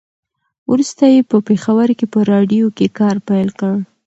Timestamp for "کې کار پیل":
2.77-3.49